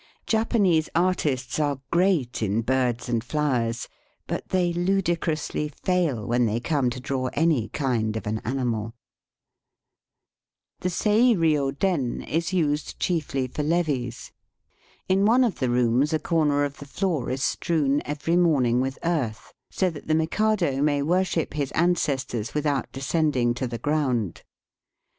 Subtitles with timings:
[0.25, 3.87] Japanese artists are great in birds and flowers,
[4.25, 8.95] but they ludicrously fail when they come to draw any kind of an animal.
[10.81, 10.81] Digitized by VjOOQIC 72 EAST BY WBST.
[10.81, 14.31] The Sei rio den is used chiefly for levees.
[15.07, 18.97] In one of the rooms a comer of the floor is strewn every morning with
[19.03, 24.41] earth, so that the Mikado may worship his ancestors without descending to the ground.